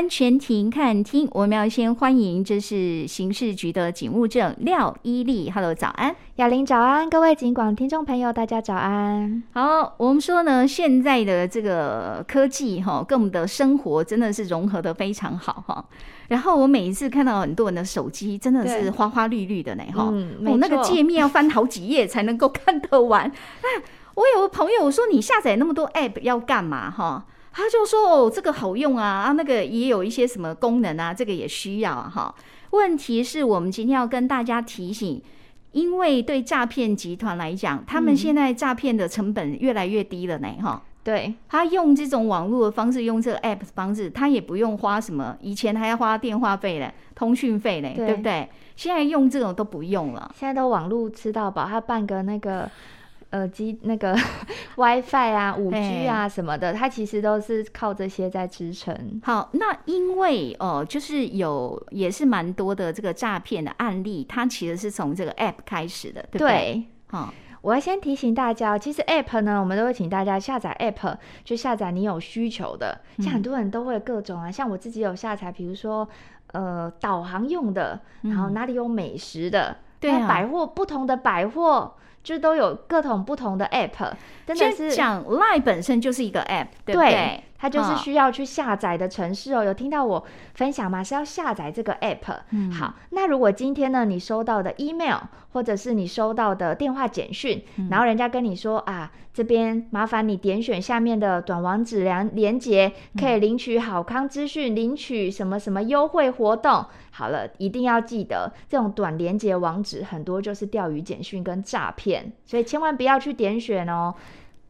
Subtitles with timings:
[0.00, 5.50] 安全停看听，我们要先欢迎，这是刑事局的警务证廖伊丽。
[5.54, 9.42] Hello，早安，雅玲早安，各位警广听众朋友，大家早安。
[9.52, 15.84] 好，我们说呢，现在的这个科技哈，跟我们的生活真的是融合的非常好哈。
[16.28, 20.08] 然后我每一次看到很多人的手机，真的是花花绿绿的呢哈。
[20.10, 23.26] 嗯，我、哦、那个界面要翻好几页才能够看得完。
[23.26, 23.68] 哎，
[24.14, 27.26] 我有个朋友说，你下载那么多 App 要干嘛哈？
[27.52, 32.34] 他就说：“哦，这个好用啊，啊，那个也有一些什么功能啊，这个也需要啊，哈。
[32.70, 35.20] 问题是我们今天要跟大家提醒，
[35.72, 40.86] 因为对诈骗集团来讲，他们现在诈骗的成本越来越低了呢，哈、嗯。
[41.02, 48.48] 对，他用这种网络的方式，用这个 App 的方式，他也不用花什么，以前还要花电话费嘞、通讯费嘞，对不对？
[48.76, 52.70] 现在用这种都不用了，现在都网络吃到饱，他办个那个。”
[53.32, 54.16] 耳机那个
[54.76, 59.20] WiFi 啊、五 G 啊什么的，它其实都是靠这些在支撑。
[59.22, 66.48] 好，那因为哦，就是有也是蛮多的这个诈骗的案例，它其实是从这个 App 开始的，对不对？
[66.48, 66.84] 对。
[67.08, 73.00] 好，我要先提醒大家，其实 App 呢，我们都会请大家下载 App，就下载你有需求的。
[73.18, 76.08] 像很多人都会各种啊，嗯、像我自己有下载，比如说
[76.52, 81.94] 呃导航用的，然后哪里有美食的，对、嗯，百货不同的百货。
[82.22, 84.12] 就都有各种不同的 app，
[84.46, 87.10] 真的是讲 Line 本身就是一个 app，对不对？
[87.10, 91.04] 对它就是需要去下载的城市哦，有听到我分享吗？
[91.04, 92.38] 是要下载这个 app。
[92.52, 95.18] 嗯，好，那如果今天呢，你收到的 email
[95.52, 106.86] 或者是你收到的电话简讯，嗯，然后人家跟你说啊，这边麻烦你点选下面的短网址连连接，可以领取好康资讯，领取什么什么优惠活动。
[107.12, 114.14] 好了，一定要记得这种短连接网址很多就是钓鱼简讯跟诈骗，所以千万不要去点选哦。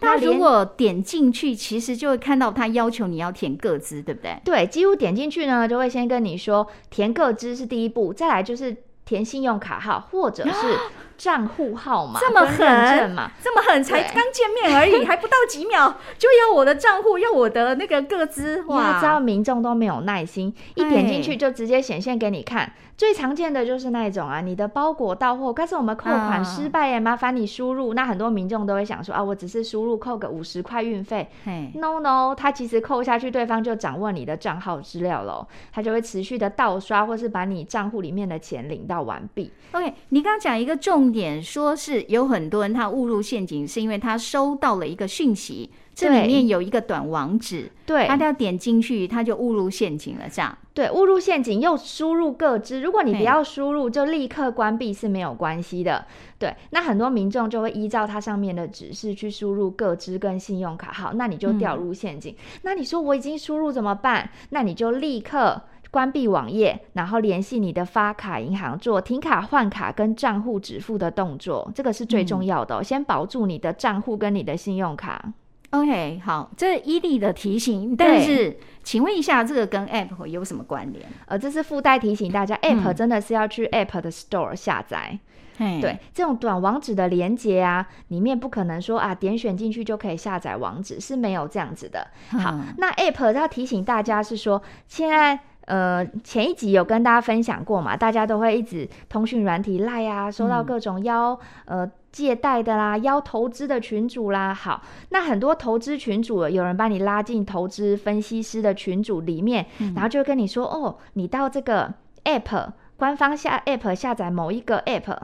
[0.00, 4.38] 那如果点进去，其实就会看到他要求你要填个资，对不对？
[4.44, 10.78] 对，几乎点进去呢，就会先跟你说填个资是第一步，再来就是填信用卡号或者是
[11.16, 13.30] 账户号码，这么狠嘛？
[13.42, 18.98] 这么狠，才刚见面而已， 还不到几秒就要我的账户，要我的那个个资，哇！
[19.00, 22.72] 知道民众都没有耐心，一点进去就直接显现给你看。
[22.96, 27.92] 最常见的就是那种啊，你的包裹到货，但是我们扣款失败耶，麻烦你输入。
[27.92, 31.28] 那很多民众都会想说啊，我只是输入扣个五十块运费。
[31.74, 39.52] No No，他其实扣下去，对方就掌握你的账号资料喽，他就会持续的盗刷，或是把你账户里面的钱领到完毕。
[39.72, 45.70] OK，你刚刚讲一个重点，说是有很多人他误入陷阱，是因为他收到了一个讯息。
[45.94, 50.58] 这里面有一个短网址，对，他要点进去，他就误入陷阱了，这样。
[50.72, 56.04] 对，误入陷阱又输入个资，如果你不要输入，就立刻关闭是没有关系的。
[56.36, 62.32] 对，那很多民众就会依照它上面的指示去输入个资跟信用卡号，那你就掉入陷阱。
[62.32, 62.60] 嗯。
[62.62, 64.28] 那你说我已经输入怎么办？
[64.50, 65.62] 那你就立刻
[65.94, 72.80] 关闭网页，然后联系你的发卡银行做停卡换卡跟账户止付的动作，这个是最重要的哦。
[72.80, 72.84] 嗯。
[72.84, 75.32] 先保住你的账户跟你的信用卡。
[75.70, 77.94] OK，好，这是伊利的提醒。
[77.94, 81.06] 但是，请问一下，这个跟 App 有什么关联？
[81.26, 85.16] 呃，这是附带提醒大家，App 真的是要去 App 的 Store 下载。
[85.58, 85.80] 嗯。
[85.80, 92.08] 对，这种短网址的连接啊，里面不可能说啊，点选进去就可以下载网址，是没有这样子的。
[92.30, 101.90] 好，嗯、那 App 要提醒大家是说，现在呃前一集有跟大家分享过嘛，大家都会一直通讯软体 Line 啊，收到各种邀、嗯、呃。
[102.14, 111.92] 借贷的啦，邀投资的群主啦，好，那很多投资群主有人把你拉进投资分析师的群组里面，嗯、然后就跟你说，哦，你到这个
[112.22, 115.16] app 官方下 app 下载某一个 app，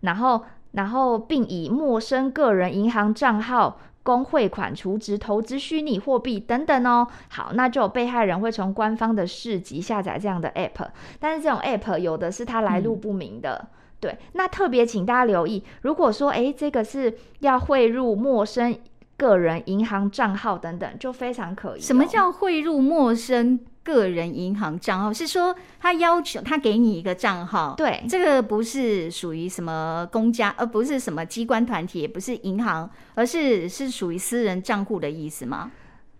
[0.00, 0.42] 然后
[0.72, 10.88] 然后并以陌生个人银行账号供汇款、储值、投资虚拟货币等等哦，好，那就有被害人会从官方的市集下载这样的 app，
[11.20, 13.68] 但是这种 app 有的是它来路不明的。
[13.72, 18.78] 嗯对，那特别请大家留意，如果说诶这个是要汇入陌生
[19.18, 21.82] 个人银行账号等等，就非常可疑哦。
[21.82, 25.12] 什么叫汇入陌生个人银行账号？
[25.12, 35.70] 是说他要求他给你一个账号，对，这个不是属于什么公家，而不是什么机关团体，也不是银行，而是是属于私人账户的意思吗？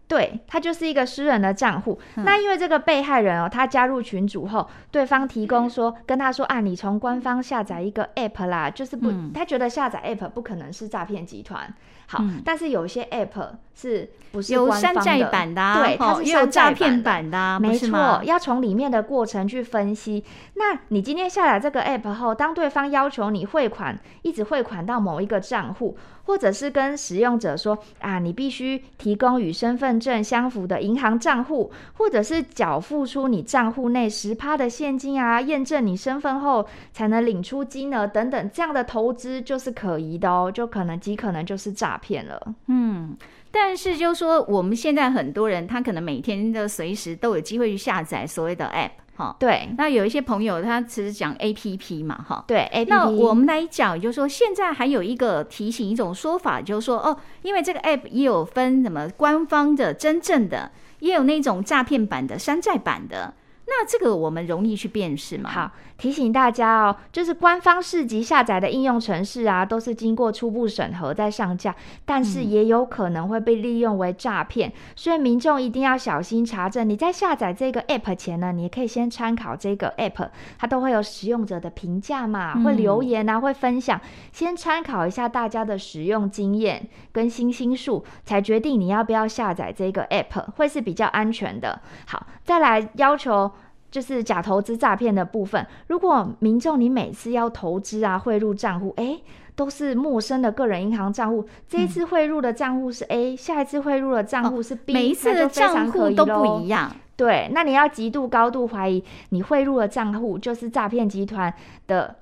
[0.08, 2.00] 对，他就是一个私人的账户。
[2.16, 2.24] 嗯。
[2.24, 11.72] 那因为这个被害人哦，他加入群组后，对方提供说跟他说啊，你从官方下载一个 app 啦，就是不，嗯、他觉得下载 app 不可能是诈骗集团。
[12.10, 14.54] 好，嗯、但是有些 app 是不是？
[14.54, 18.22] 有山寨版的、啊，对，它是山寨骗，版的啊、没错。
[18.24, 20.24] 要从里面的过程去分析。
[20.54, 42.54] 那你今天下载这个 app 后，当对方要求你汇款，一直汇款到某一个账户，或者是跟使用者说啊，你必须提供与身份证相符的银行账户，或者是缴付出你账户内十趴的现金啊，验证你身份后才能领出金额等等，这样的投资就是可疑的哦，就可能极可能就是诈骗了。
[42.66, 43.16] 嗯，
[43.50, 48.90] 但是就说我们现在很多人，他可能每天的随时都有机会去下载所谓的 App。
[49.18, 52.90] 哈，对，那有一些朋友他其实讲 A P P 嘛，哈，对，A P P。
[52.90, 60.70] 那我们来讲，就是说现在还有一个提醒一种说法，就是说哦，因为这个 App 也有分什么官方的、真正的，
[61.00, 63.34] 也有那种诈骗版的、山寨版的。
[63.70, 65.50] 那这个我们容易去辨识吗？
[65.50, 71.76] 好，提醒大家哦，就是官方市集下载的应用程式啊，都是经过初步审核再上架，
[72.06, 76.88] 但是也有可能会被利用为诈骗，嗯、所以民众一定要小心查证。
[76.88, 84.00] 你在下载这个 app 前呢，你可以先参考这个 app，它都会有使用者的评价嘛，会留言啊，会分享，
[84.32, 91.78] 先参考一下大家的使用经验跟星星数，才决定你要不要下载这个 app，会是比较安全的。
[92.06, 93.52] 好，再来要求。
[93.90, 95.66] 就是假投资诈骗的部分。
[95.86, 99.22] 如果民众你每次要投资啊，汇入账户，诶，
[99.56, 101.44] 都是陌生的个人银行账户。
[101.66, 106.94] 这一次汇入的账户是 A，、嗯、下一次汇入的账户是 B，、哦、每一次的账户都不一样。
[107.16, 111.52] 对，那你要极度高度怀疑你汇入的账户就是诈骗集团
[111.88, 112.14] 的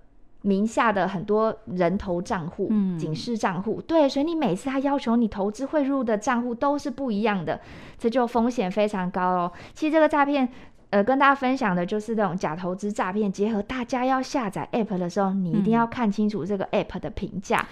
[0.43, 3.83] 名下的很多人头账户、嗯、警示账户。
[3.83, 7.61] 对，所以你每次他要求你投资汇入的账户都是不一样的，
[7.99, 9.53] 这就风险非常高哦。
[9.75, 10.49] 其实这个诈骗。
[10.91, 17.59] 呃，跟大家分享的就是这种假投资诈骗，结合大家要下载 App 的时候，你一定要看清楚这个 App 的评价。
[17.59, 17.67] 嗯、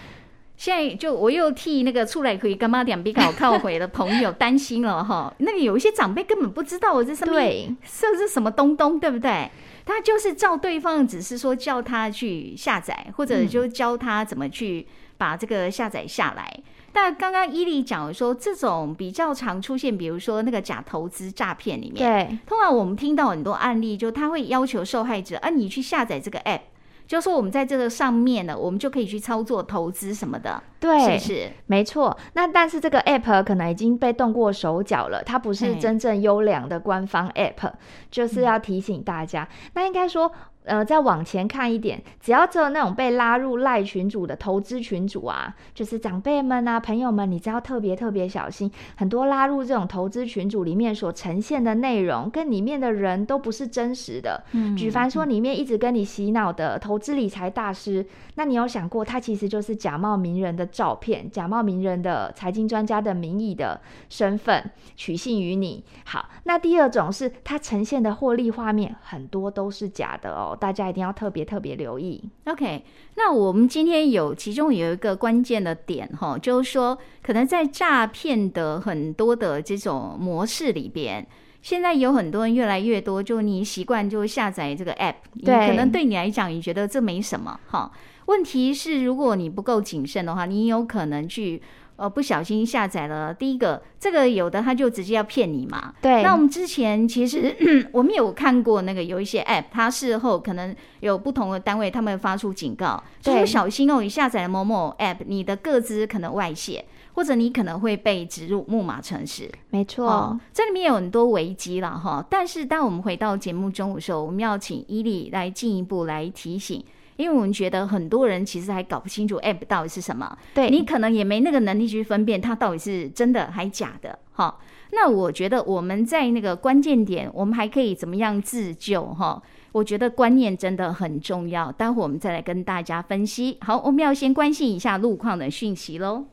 [0.56, 5.32] 现在就我又替那个出来可以干嘛点比较靠回的朋友担心了哈。
[5.38, 9.48] 那个有一些长辈根本不知道我这什么，对，这是什么东东，对不对？
[9.86, 14.86] 他就是照对方只是说叫他去下载，或者就教他怎么去
[15.16, 16.52] 把这个下载下来。
[16.56, 16.62] 嗯
[16.94, 26.60] 但刚刚伊利讲说，这种比较常出现，比如说那个假投资诈骗里面，对，通常我们听到很多案例，就他会要求受害者，啊，你去下载这个 app，
[27.08, 31.50] 就说我们在这个上面呢，我们就可以去操作投资什么的，对，是？
[31.66, 32.16] 没错。
[32.34, 37.72] 那但是这个 app 可能已经被动过手脚了，它不是真正优良的官方 app，
[38.10, 39.42] 就是要提醒大家。
[39.42, 40.30] 嗯、那应该说。
[40.66, 48.72] 呃，再往前看一点，只要只有那种被拉入赖群主的投资群主啊，就是长辈们啊、朋友们，你只要特别特别小心。
[48.96, 54.42] 很多拉入这种投资群组里面所呈现的内容，跟里面的人都不是真实的。
[54.52, 65.84] 嗯，举凡说里面一直跟你洗脑的投资理财大师，那你有想过，他其实就是假冒名人的照片，假冒名人的财经专家的名义的身份，取信于你。
[66.04, 70.56] 好，那第二种是它呈现的获利画面，很多都是假的哦。
[70.60, 72.20] 大家一定要特别特别留意。
[72.46, 72.84] OK，
[73.14, 81.24] 那我们今天有其中有一个关键的点哈，就是说可能在诈骗的很多的这种模式里边，
[81.64, 87.90] 现在有很多人越来越多，就你习惯就下载这个 App，对，可能对你来讲你觉得这没什么哈。
[88.26, 91.62] 问题是如果你不够谨慎的话，你有可能去。
[91.96, 93.32] 呃，不小心下载了。
[93.32, 95.94] 第一个，这个有的他就直接要骗你嘛。
[96.02, 96.24] 对。
[96.24, 97.54] 那我们之前其实
[97.92, 106.84] 我们有看过那个有一些 App，它事后可能有不同的单位他们发出警告，对，就是小心哦，你下载了某某 App，你的个资可能外泄，
[107.14, 109.50] 或者你可能会被植入木马城市。
[109.70, 112.24] 没错，哦，这里面有很多危机了哈。
[112.28, 116.84] 但是当我们回到节目中的时候，我们要请伊利来进一步来提醒。
[117.16, 124.58] 因为我们觉得很多人其实还搞不清楚 App 到底是什么，对，你可能也没那个能力去分辨它到底是真的还假的，哈。
[124.90, 129.40] 那我觉得我们在那个关键点，我们还可以怎么样自救，哈？
[129.70, 133.58] 我觉得观念真的很重要，待会我们再来跟大家分析。
[133.60, 136.24] 好，我们要先关心一下路况的讯息喽。